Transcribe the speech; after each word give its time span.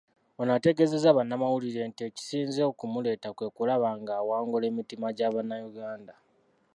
Ono 0.41 0.51
ategeezezza 0.57 1.15
bannamawulire 1.17 1.81
nti 1.89 2.01
ekisinze 2.07 2.61
okumuleeta 2.71 3.29
kwe 3.37 3.47
kulaba 3.55 3.87
ng'awangula 3.99 4.65
emitima 4.71 5.07
gya 5.17 5.29
Bannayuganda. 5.33 6.13